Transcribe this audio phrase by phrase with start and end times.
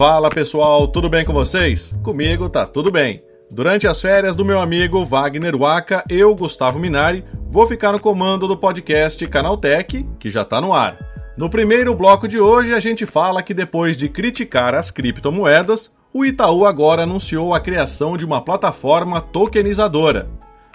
[0.00, 1.94] Fala pessoal, tudo bem com vocês?
[2.02, 3.20] Comigo tá tudo bem.
[3.50, 8.48] Durante as férias do meu amigo Wagner Waka, eu, Gustavo Minari, vou ficar no comando
[8.48, 10.96] do podcast Canaltech, que já tá no ar.
[11.36, 16.24] No primeiro bloco de hoje, a gente fala que depois de criticar as criptomoedas, o
[16.24, 20.30] Itaú agora anunciou a criação de uma plataforma tokenizadora.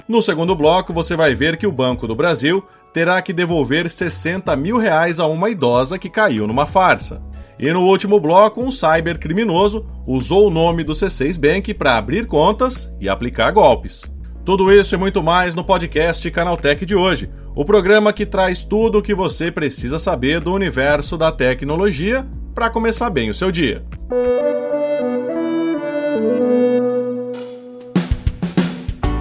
[0.08, 2.64] No segundo bloco, você vai ver que o Banco do Brasil
[2.96, 7.22] terá que devolver 60 mil reais a uma idosa que caiu numa farsa.
[7.60, 12.90] E no último bloco, um cybercriminoso usou o nome do C6 Bank para abrir contas
[12.98, 14.04] e aplicar golpes.
[14.46, 19.00] Tudo isso e muito mais no podcast Canaltech de hoje, o programa que traz tudo
[19.00, 23.84] o que você precisa saber do universo da tecnologia para começar bem o seu dia.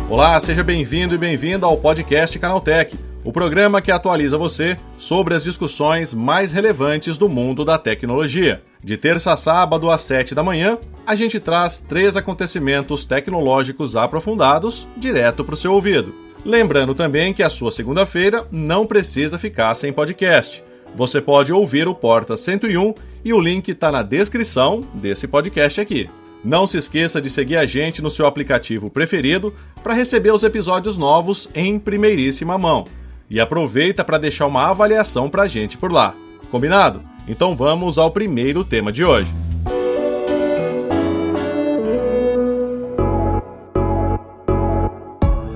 [0.08, 5.42] Olá, seja bem-vindo e bem-vinda ao podcast Canaltech o programa que atualiza você sobre as
[5.42, 8.62] discussões mais relevantes do mundo da tecnologia.
[8.82, 14.86] De terça a sábado às 7 da manhã, a gente traz três acontecimentos tecnológicos aprofundados
[14.94, 16.14] direto para o seu ouvido.
[16.44, 20.62] Lembrando também que a sua segunda-feira não precisa ficar sem podcast.
[20.94, 26.10] Você pode ouvir o Porta 101 e o link está na descrição desse podcast aqui.
[26.44, 30.98] Não se esqueça de seguir a gente no seu aplicativo preferido para receber os episódios
[30.98, 32.84] novos em primeiríssima mão.
[33.28, 36.14] E aproveita para deixar uma avaliação para a gente por lá.
[36.50, 37.02] Combinado?
[37.26, 39.32] Então vamos ao primeiro tema de hoje.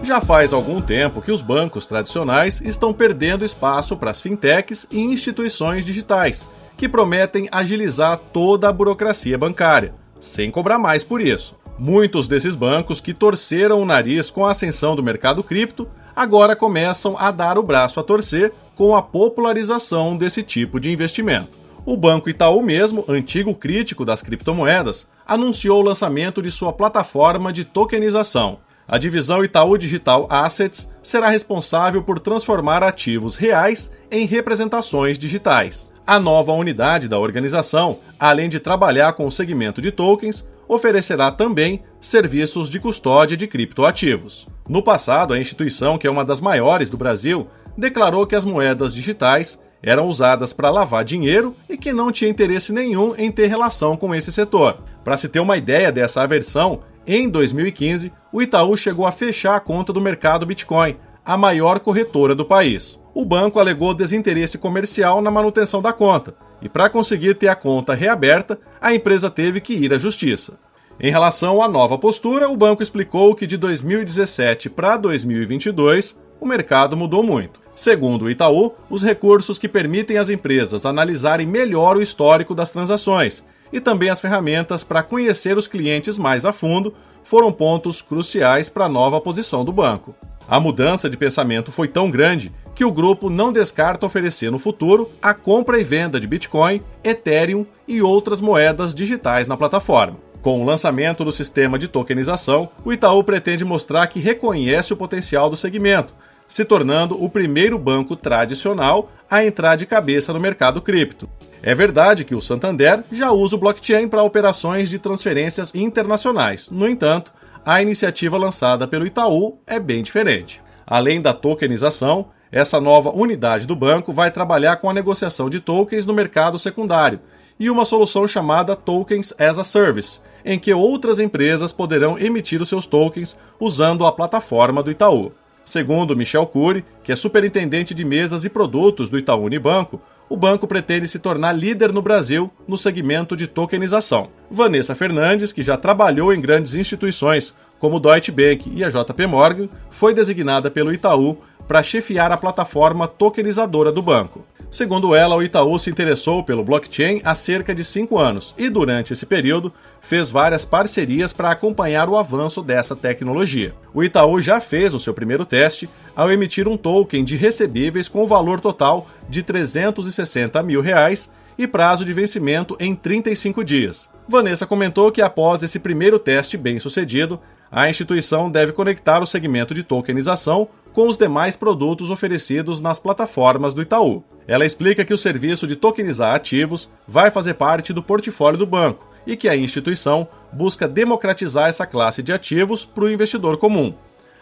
[0.09, 4.99] Já faz algum tempo que os bancos tradicionais estão perdendo espaço para as fintechs e
[4.99, 11.55] instituições digitais, que prometem agilizar toda a burocracia bancária, sem cobrar mais por isso.
[11.79, 17.17] Muitos desses bancos que torceram o nariz com a ascensão do mercado cripto agora começam
[17.17, 21.57] a dar o braço a torcer com a popularização desse tipo de investimento.
[21.87, 27.65] O Banco Itaú mesmo, antigo crítico das criptomoedas, anunciou o lançamento de sua plataforma de
[27.65, 28.59] tokenização.
[28.89, 35.93] A divisão Itaú Digital Assets será responsável por transformar ativos reais em representações digitais.
[36.05, 41.83] A nova unidade da organização, além de trabalhar com o segmento de tokens, oferecerá também
[42.01, 44.47] serviços de custódia de criptoativos.
[44.69, 48.93] No passado, a instituição, que é uma das maiores do Brasil, declarou que as moedas
[48.93, 53.97] digitais eram usadas para lavar dinheiro e que não tinha interesse nenhum em ter relação
[53.97, 54.77] com esse setor.
[55.03, 59.61] Para se ter uma ideia dessa aversão, em 2015, o Itaú chegou a fechar a
[59.61, 63.01] conta do mercado Bitcoin, a maior corretora do país.
[63.15, 67.95] O banco alegou desinteresse comercial na manutenção da conta, e para conseguir ter a conta
[67.95, 70.59] reaberta, a empresa teve que ir à justiça.
[71.01, 76.97] Em relação à nova postura, o banco explicou que de 2017 para 2022 o mercado
[76.97, 77.61] mudou muito.
[77.75, 83.45] Segundo o Itaú, os recursos que permitem às empresas analisarem melhor o histórico das transações
[83.73, 88.87] e também as ferramentas para conhecer os clientes mais a fundo foram pontos cruciais para
[88.87, 90.15] a nova posição do banco.
[90.49, 95.11] A mudança de pensamento foi tão grande que o grupo não descarta oferecer no futuro
[95.21, 100.17] a compra e venda de Bitcoin, Ethereum e outras moedas digitais na plataforma.
[100.41, 105.51] Com o lançamento do sistema de tokenização, o Itaú pretende mostrar que reconhece o potencial
[105.51, 106.15] do segmento,
[106.49, 111.29] se tornando o primeiro banco tradicional a entrar de cabeça no mercado cripto.
[111.63, 116.71] É verdade que o Santander já usa o blockchain para operações de transferências internacionais.
[116.71, 117.33] No entanto,
[117.65, 120.63] a iniciativa lançada pelo Itaú é bem diferente.
[120.87, 126.07] Além da tokenização, essa nova unidade do banco vai trabalhar com a negociação de tokens
[126.07, 127.21] no mercado secundário
[127.61, 132.69] e uma solução chamada Tokens as a Service, em que outras empresas poderão emitir os
[132.69, 135.33] seus tokens usando a plataforma do Itaú.
[135.69, 140.67] Segundo Michel Cury, que é superintendente de mesas e produtos do Itaú Unibanco, o banco
[140.67, 144.31] pretende se tornar líder no Brasil no segmento de tokenização.
[144.51, 149.69] Vanessa Fernandes, que já trabalhou em grandes instituições como Deutsche Bank e a JP Morgan,
[149.91, 151.37] foi designada pelo Itaú
[151.67, 154.47] para chefiar a plataforma tokenizadora do banco.
[154.71, 159.15] Segundo ela, o Itaú se interessou pelo blockchain há cerca de cinco anos e, durante
[159.15, 159.73] esse período,
[160.03, 163.75] fez várias parcerias para acompanhar o avanço dessa tecnologia.
[163.95, 168.27] O Itaú já fez o seu primeiro teste ao emitir um token de recebíveis com
[168.27, 174.11] valor total de 360 mil reais e prazo de vencimento em 35 dias.
[174.29, 179.75] Vanessa comentou que após esse primeiro teste bem sucedido, a instituição deve conectar o segmento
[179.75, 184.25] de tokenização com os demais produtos oferecidos nas plataformas do Itaú.
[184.49, 189.07] Ela explica que o serviço de tokenizar ativos vai fazer parte do portfólio do banco
[189.25, 193.95] e que a instituição busca democratizar essa classe de ativos para o investidor comum.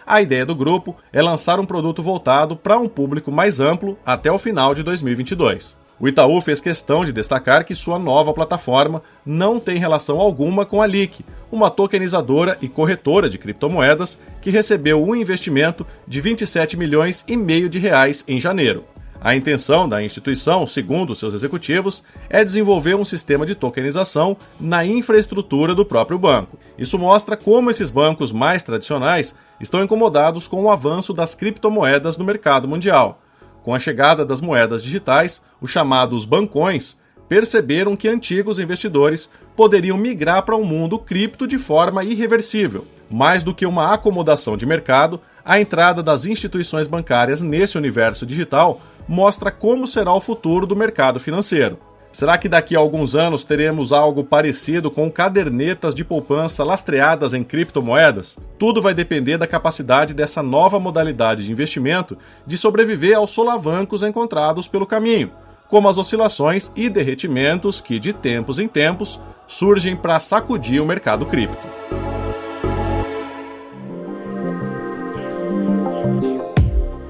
[0.07, 4.33] A ideia do grupo é lançar um produto voltado para um público mais amplo até
[4.33, 5.77] o final de 2022.
[5.99, 10.83] O Itaú fez questão de destacar que sua nova plataforma não tem relação alguma com
[10.83, 17.25] a LIC, uma tokenizadora e corretora de criptomoedas que recebeu um investimento de 27 milhões
[17.27, 18.85] e meio de reais em janeiro.
[19.19, 25.75] A intenção da instituição, segundo seus executivos, é desenvolver um sistema de tokenização na infraestrutura
[25.75, 26.59] do próprio banco.
[26.77, 32.25] Isso mostra como esses bancos mais tradicionais estão incomodados com o avanço das criptomoedas no
[32.25, 33.23] mercado mundial.
[33.67, 36.97] Com a chegada das moedas digitais, os chamados bancões
[37.29, 42.87] perceberam que antigos investidores poderiam migrar para um mundo cripto de forma irreversível.
[43.11, 48.81] Mais do que uma acomodação de mercado, a entrada das instituições bancárias nesse universo digital
[49.09, 51.77] mostra como será o futuro do mercado financeiro.
[52.17, 57.45] Será que daqui a alguns anos teremos algo parecido com cadernetas de poupança lastreadas em
[57.45, 58.39] criptomoedas?
[58.59, 62.17] Tudo vai depender da capacidade dessa nova modalidade de investimento
[62.47, 65.31] de sobreviver aos solavancos encontrados pelo caminho,
[65.69, 71.27] como as oscilações e derretimentos que, de tempos em tempos, surgem para sacudir o mercado
[71.27, 71.69] cripto.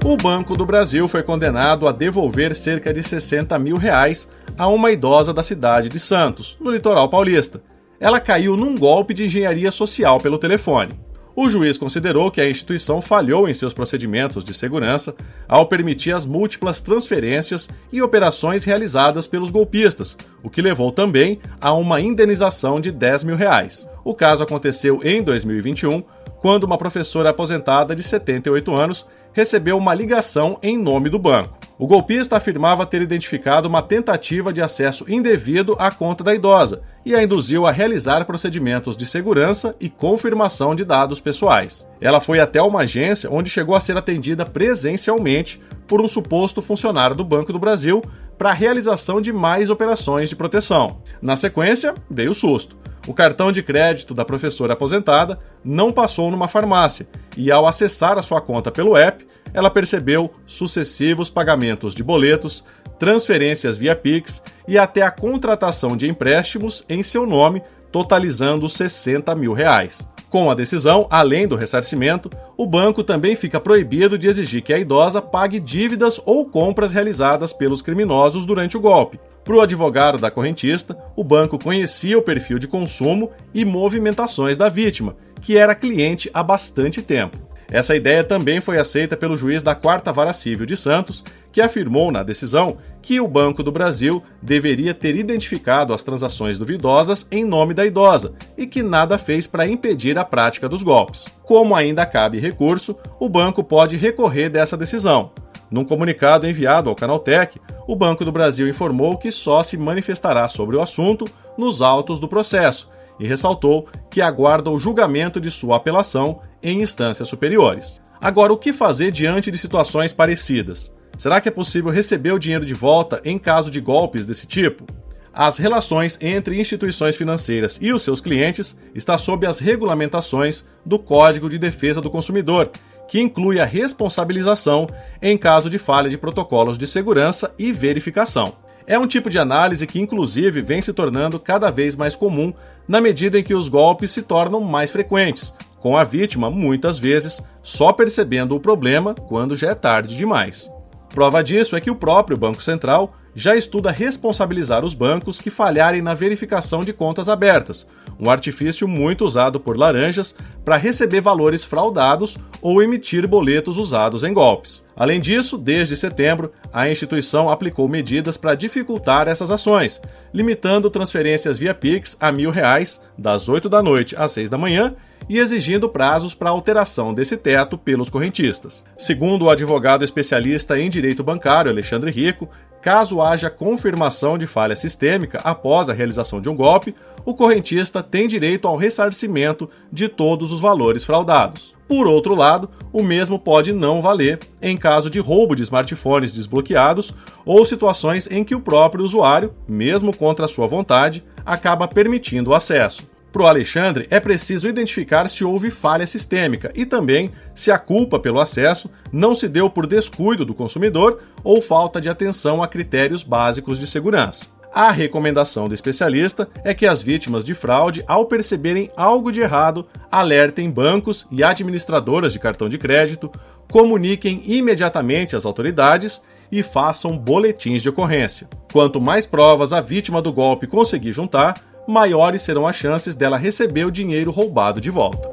[0.07, 4.25] O Banco do Brasil foi condenado a devolver cerca de 60 mil reais
[4.57, 7.61] a uma idosa da cidade de Santos, no litoral paulista.
[7.99, 10.97] Ela caiu num golpe de engenharia social pelo telefone.
[11.35, 15.13] O juiz considerou que a instituição falhou em seus procedimentos de segurança
[15.45, 21.73] ao permitir as múltiplas transferências e operações realizadas pelos golpistas, o que levou também a
[21.73, 23.85] uma indenização de 10 mil reais.
[24.07, 26.01] O caso aconteceu em 2021,
[26.39, 31.57] quando uma professora aposentada de 78 anos recebeu uma ligação em nome do banco.
[31.77, 37.13] O golpista afirmava ter identificado uma tentativa de acesso indevido à conta da idosa e
[37.13, 41.85] a induziu a realizar procedimentos de segurança e confirmação de dados pessoais.
[41.99, 47.15] Ela foi até uma agência onde chegou a ser atendida presencialmente por um suposto funcionário
[47.15, 48.01] do Banco do Brasil
[48.37, 51.01] para a realização de mais operações de proteção.
[51.21, 52.77] Na sequência, veio o susto.
[53.07, 57.07] O cartão de crédito da professora aposentada não passou numa farmácia
[57.37, 62.65] e, ao acessar a sua conta pelo app, ela percebeu sucessivos pagamentos de boletos,
[62.99, 69.53] transferências via Pix e até a contratação de empréstimos em seu nome, totalizando 60 mil
[69.53, 70.07] reais.
[70.29, 74.79] Com a decisão, além do ressarcimento, o banco também fica proibido de exigir que a
[74.79, 79.19] idosa pague dívidas ou compras realizadas pelos criminosos durante o golpe.
[79.45, 84.67] Para o advogado da correntista, o banco conhecia o perfil de consumo e movimentações da
[84.67, 87.46] vítima, que era cliente há bastante tempo.
[87.69, 92.11] Essa ideia também foi aceita pelo juiz da Quarta Vara Civil de Santos, que afirmou
[92.11, 97.73] na decisão que o Banco do Brasil deveria ter identificado as transações duvidosas em nome
[97.73, 101.27] da idosa e que nada fez para impedir a prática dos golpes.
[101.43, 105.31] Como ainda cabe recurso, o banco pode recorrer dessa decisão.
[105.69, 110.77] Num comunicado enviado ao Canaltech, o Banco do Brasil informou que só se manifestará sobre
[110.77, 111.25] o assunto
[111.57, 117.27] nos autos do processo e ressaltou que aguarda o julgamento de sua apelação em instâncias
[117.27, 117.99] superiores.
[118.19, 120.91] Agora, o que fazer diante de situações parecidas?
[121.17, 124.85] Será que é possível receber o dinheiro de volta em caso de golpes desse tipo?
[125.33, 131.47] As relações entre instituições financeiras e os seus clientes está sob as regulamentações do Código
[131.47, 132.71] de Defesa do Consumidor,
[133.07, 134.87] que inclui a responsabilização
[135.21, 138.55] em caso de falha de protocolos de segurança e verificação.
[138.87, 142.53] É um tipo de análise que, inclusive, vem se tornando cada vez mais comum
[142.87, 147.43] na medida em que os golpes se tornam mais frequentes, com a vítima, muitas vezes,
[147.61, 150.71] só percebendo o problema quando já é tarde demais.
[151.09, 156.01] Prova disso é que o próprio Banco Central já estuda responsabilizar os bancos que falharem
[156.01, 157.85] na verificação de contas abertas,
[158.19, 160.35] um artifício muito usado por laranjas
[160.65, 164.83] para receber valores fraudados ou emitir boletos usados em golpes.
[164.95, 170.01] Além disso, desde setembro, a instituição aplicou medidas para dificultar essas ações,
[170.33, 174.95] limitando transferências via Pix a mil reais das 8 da noite às 6 da manhã
[175.29, 178.85] e exigindo prazos para alteração desse teto pelos correntistas.
[178.97, 182.49] Segundo o advogado especialista em direito bancário Alexandre Rico,
[182.81, 188.27] Caso haja confirmação de falha sistêmica após a realização de um golpe, o correntista tem
[188.27, 191.75] direito ao ressarcimento de todos os valores fraudados.
[191.87, 197.13] Por outro lado, o mesmo pode não valer em caso de roubo de smartphones desbloqueados
[197.45, 203.03] ou situações em que o próprio usuário, mesmo contra sua vontade, acaba permitindo o acesso.
[203.31, 208.17] Para o Alexandre, é preciso identificar se houve falha sistêmica e também se a culpa
[208.17, 213.23] pelo acesso não se deu por descuido do consumidor ou falta de atenção a critérios
[213.23, 214.47] básicos de segurança.
[214.73, 219.87] A recomendação do especialista é que as vítimas de fraude, ao perceberem algo de errado,
[220.11, 223.31] alertem bancos e administradoras de cartão de crédito,
[223.71, 228.47] comuniquem imediatamente às autoridades e façam boletins de ocorrência.
[228.71, 231.55] Quanto mais provas a vítima do golpe conseguir juntar,
[231.87, 235.31] maiores serão as chances dela receber o dinheiro roubado de volta.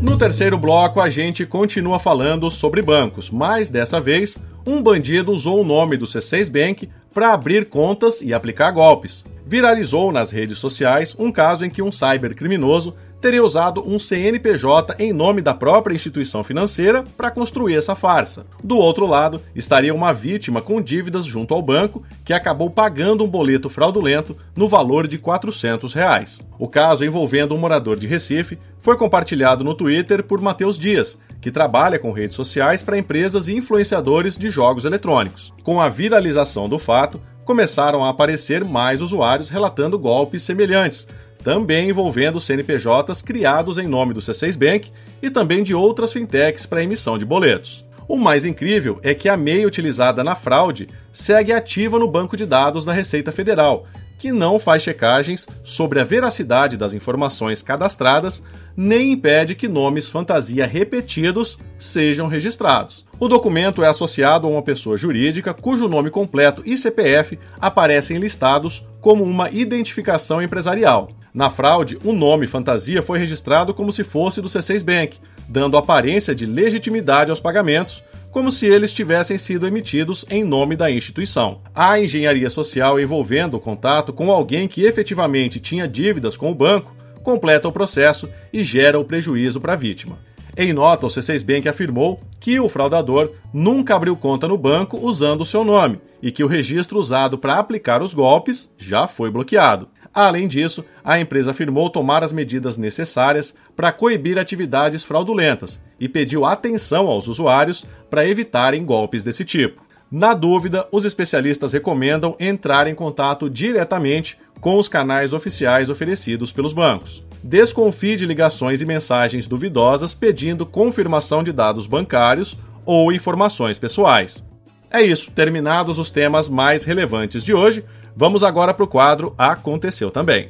[0.00, 4.36] No terceiro bloco, a gente continua falando sobre bancos, mas dessa vez,
[4.66, 9.24] um bandido usou o nome do C6 Bank para abrir contas e aplicar golpes.
[9.46, 12.92] Viralizou nas redes sociais um caso em que um cybercriminoso
[13.22, 18.42] teria usado um CNPJ em nome da própria instituição financeira para construir essa farsa.
[18.64, 23.28] Do outro lado, estaria uma vítima com dívidas junto ao banco que acabou pagando um
[23.28, 26.40] boleto fraudulento no valor de 400 reais.
[26.58, 31.52] O caso envolvendo um morador de Recife foi compartilhado no Twitter por Matheus Dias, que
[31.52, 35.52] trabalha com redes sociais para empresas e influenciadores de jogos eletrônicos.
[35.62, 41.06] Com a viralização do fato, começaram a aparecer mais usuários relatando golpes semelhantes,
[41.42, 44.90] também envolvendo CNPJs criados em nome do C6 Bank
[45.22, 47.82] e também de outras fintechs para emissão de boletos.
[48.08, 52.44] O mais incrível é que a MEI utilizada na fraude segue ativa no banco de
[52.44, 53.86] dados da Receita Federal,
[54.22, 58.40] que não faz checagens sobre a veracidade das informações cadastradas,
[58.76, 63.04] nem impede que nomes fantasia repetidos sejam registrados.
[63.18, 68.86] O documento é associado a uma pessoa jurídica cujo nome completo e CPF aparecem listados
[69.00, 71.08] como uma identificação empresarial.
[71.34, 76.32] Na fraude, o nome fantasia foi registrado como se fosse do C6 Bank, dando aparência
[76.32, 81.60] de legitimidade aos pagamentos, como se eles tivessem sido emitidos em nome da instituição.
[81.74, 86.96] A engenharia social envolvendo o contato com alguém que efetivamente tinha dívidas com o banco
[87.22, 90.18] completa o processo e gera o prejuízo para a vítima.
[90.56, 95.42] Em nota, o C6 Bank afirmou que o fraudador nunca abriu conta no banco usando
[95.42, 99.88] o seu nome e que o registro usado para aplicar os golpes já foi bloqueado.
[100.12, 106.44] Além disso, a empresa afirmou tomar as medidas necessárias para coibir atividades fraudulentas e pediu
[106.44, 109.82] atenção aos usuários para evitarem golpes desse tipo.
[110.10, 116.72] Na dúvida, os especialistas recomendam entrar em contato diretamente com os canais oficiais oferecidos pelos
[116.72, 117.24] bancos.
[117.42, 124.44] Desconfie de ligações e mensagens duvidosas pedindo confirmação de dados bancários ou informações pessoais.
[124.90, 127.82] É isso, terminados os temas mais relevantes de hoje.
[128.14, 130.46] Vamos agora para o quadro Aconteceu Também.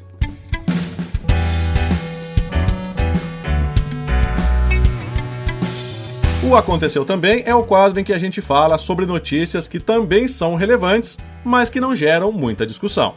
[6.52, 10.28] O Aconteceu Também é o quadro em que a gente fala sobre notícias que também
[10.28, 13.14] são relevantes, mas que não geram muita discussão.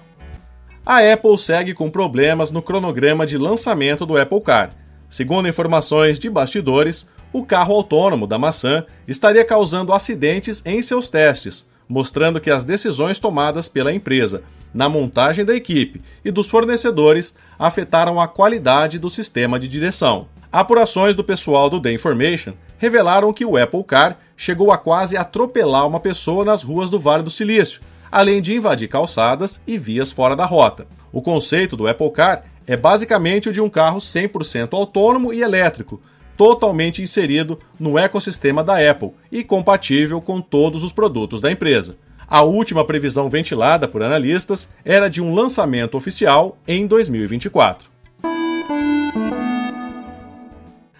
[0.86, 4.70] A Apple segue com problemas no cronograma de lançamento do Apple Car.
[5.10, 11.68] Segundo informações de bastidores, o carro autônomo da maçã estaria causando acidentes em seus testes,
[11.89, 18.18] mostrando que as decisões tomadas pela empresa na montagem da equipe e dos fornecedores afetaram
[18.18, 20.30] a qualidade do sistema de direção.
[20.50, 25.88] Apurações do pessoal do The Information revelaram que o Apple Car chegou a quase atropelar
[25.88, 30.36] uma pessoa nas ruas do Vale do Silício, além de invadir calçadas e vias fora
[30.36, 30.88] da rota.
[31.12, 36.01] O conceito do Apple Car é basicamente o de um carro 100% autônomo e elétrico,
[36.36, 41.98] totalmente inserido no ecossistema da Apple e compatível com todos os produtos da empresa.
[42.27, 47.95] A última previsão ventilada por analistas era de um lançamento oficial em 2024.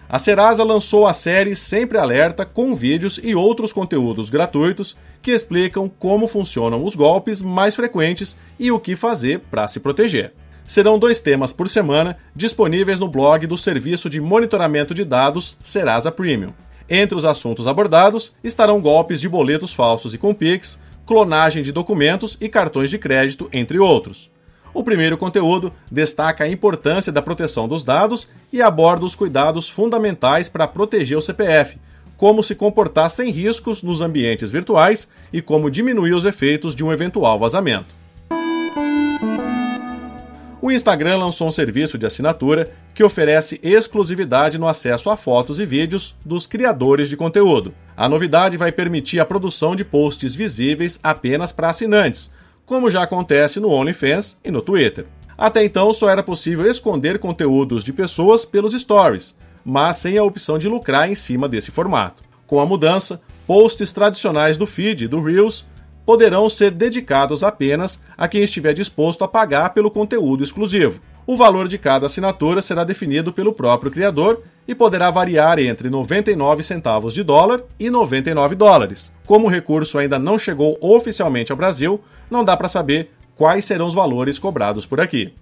[0.08, 5.88] A Serasa lançou a série Sempre Alerta com vídeos e outros conteúdos gratuitos que explicam
[5.88, 10.32] como funcionam os golpes mais frequentes e o que fazer para se proteger
[10.66, 16.10] serão dois temas por semana disponíveis no blog do Serviço de Monitoramento de Dados Serasa
[16.10, 16.52] Premium.
[16.88, 22.36] Entre os assuntos abordados estarão golpes de boletos falsos e com Pix, clonagem de documentos
[22.40, 24.30] e cartões de crédito, entre outros.
[24.76, 30.50] O primeiro conteúdo destaca a importância da proteção dos dados e aborda os cuidados fundamentais
[30.50, 31.78] para proteger o CPF,
[32.14, 36.92] como se comportar sem riscos nos ambientes virtuais e como diminuir os efeitos de um
[36.92, 37.94] eventual vazamento
[40.66, 45.64] o Instagram lançou um serviço de assinatura que oferece exclusividade no acesso a fotos e
[45.64, 47.72] vídeos dos criadores de conteúdo.
[47.96, 52.32] A novidade vai permitir a produção de posts visíveis apenas para assinantes,
[52.66, 55.06] como já acontece no OnlyFans e no Twitter.
[55.38, 60.58] Até então só era possível esconder conteúdos de pessoas pelos stories, mas sem a opção
[60.58, 62.24] de lucrar em cima desse formato.
[62.46, 65.64] Com a mudança, posts tradicionais do feed do Reels
[66.04, 71.00] poderão ser dedicados apenas a quem estiver disposto a pagar pelo conteúdo exclusivo.
[71.26, 76.62] O valor de cada assinatura será definido pelo próprio criador e poderá variar entre 99
[76.62, 79.12] centavos de dólar e 99 dólares.
[79.26, 83.88] Como o recurso ainda não chegou oficialmente ao Brasil, não dá para saber quais serão
[83.88, 85.34] os valores cobrados por aqui.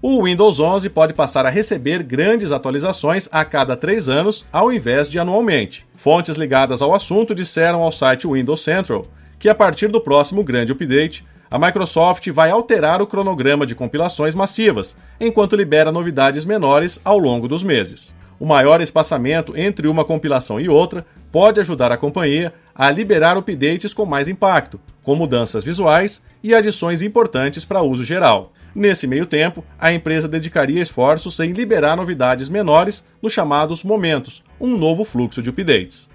[0.00, 5.08] O Windows 11 pode passar a receber grandes atualizações a cada três anos, ao invés
[5.08, 5.84] de anualmente.
[5.96, 9.06] Fontes ligadas ao assunto disseram ao site Windows Central
[9.40, 14.34] que, a partir do próximo grande update, a Microsoft vai alterar o cronograma de compilações
[14.34, 18.14] massivas, enquanto libera novidades menores ao longo dos meses.
[18.40, 23.92] O maior espaçamento entre uma compilação e outra pode ajudar a companhia a liberar updates
[23.92, 28.52] com mais impacto, com mudanças visuais e adições importantes para uso geral.
[28.74, 34.76] Nesse meio tempo, a empresa dedicaria esforços em liberar novidades menores nos chamados momentos, um
[34.76, 36.08] novo fluxo de updates.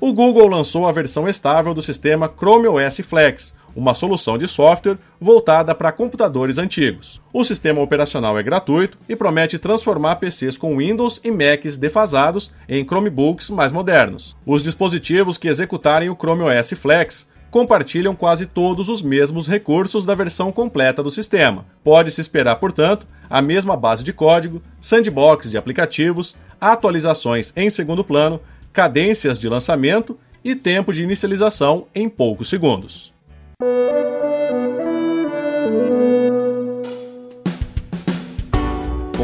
[0.00, 4.98] O Google lançou a versão estável do sistema Chrome OS Flex, uma solução de software
[5.20, 7.20] voltada para computadores antigos.
[7.32, 12.84] O sistema operacional é gratuito e promete transformar PCs com Windows e Macs defasados em
[12.84, 14.36] Chromebooks mais modernos.
[14.46, 20.14] Os dispositivos que executarem o Chrome OS Flex compartilham quase todos os mesmos recursos da
[20.14, 21.64] versão completa do sistema.
[21.82, 28.40] Pode-se esperar, portanto, a mesma base de código, sandbox de aplicativos, atualizações em segundo plano
[28.72, 33.12] cadências de lançamento e tempo de inicialização em poucos segundos.
[33.60, 33.66] Com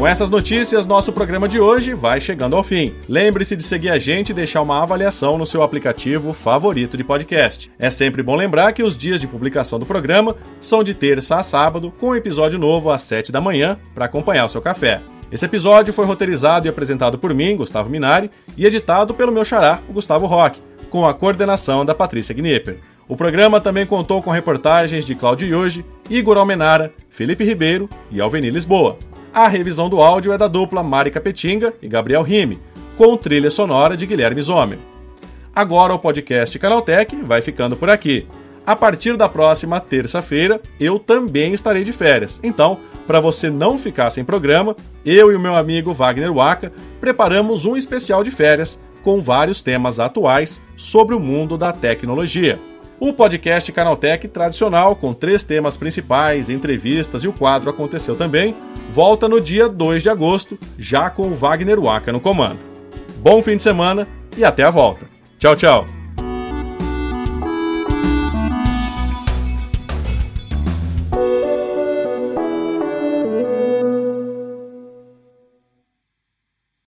[0.05, 2.93] essas notícias, nosso programa de hoje vai chegando ao fim.
[3.07, 7.71] Lembre-se de seguir a gente e deixar uma avaliação no seu aplicativo favorito de podcast.
[7.79, 11.43] É sempre bom lembrar que os dias de publicação do programa são de terça a
[11.43, 14.99] sábado, com um episódio novo às 7 da manhã para acompanhar o seu café.
[15.31, 19.79] Esse episódio foi roteirizado e apresentado por mim, Gustavo Minari, e editado pelo meu xará,
[19.87, 22.94] o Gustavo Roque, com a coordenação da Patrícia Gnipper.
[23.07, 28.49] O programa também contou com reportagens de Cláudio Yogi, Igor Almenara, Felipe Ribeiro e Alveni
[28.49, 28.97] Lisboa.
[29.31, 32.59] A revisão do áudio é da dupla Mari Capetinga e Gabriel Rime,
[32.97, 34.79] com trilha sonora de Guilherme Zomer.
[35.53, 38.27] Agora o podcast Canaltech vai ficando por aqui.
[38.65, 42.39] A partir da próxima terça-feira, eu também estarei de férias.
[42.41, 47.65] Então, para você não ficar sem programa, eu e o meu amigo Wagner Waka preparamos
[47.65, 52.57] um especial de férias com vários temas atuais sobre o mundo da tecnologia.
[52.99, 58.55] O podcast Canaltech tradicional, com três temas principais, entrevistas e o quadro Aconteceu Também,
[58.93, 62.59] volta no dia 2 de agosto, já com o Wagner Waka no comando.
[63.17, 65.07] Bom fim de semana e até a volta.
[65.37, 66.04] Tchau, tchau!